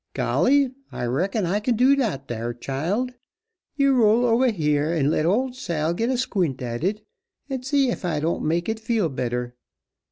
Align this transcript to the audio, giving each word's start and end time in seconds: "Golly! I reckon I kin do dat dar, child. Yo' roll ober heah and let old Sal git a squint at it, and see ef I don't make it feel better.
"Golly! 0.15 0.71
I 0.91 1.05
reckon 1.05 1.45
I 1.45 1.59
kin 1.59 1.75
do 1.75 1.95
dat 1.95 2.27
dar, 2.27 2.55
child. 2.55 3.11
Yo' 3.75 3.91
roll 3.91 4.25
ober 4.25 4.49
heah 4.49 4.93
and 4.95 5.11
let 5.11 5.27
old 5.27 5.55
Sal 5.55 5.93
git 5.93 6.09
a 6.09 6.17
squint 6.17 6.59
at 6.63 6.83
it, 6.83 7.05
and 7.51 7.63
see 7.63 7.91
ef 7.91 8.03
I 8.03 8.19
don't 8.19 8.41
make 8.43 8.67
it 8.67 8.79
feel 8.79 9.09
better. 9.09 9.55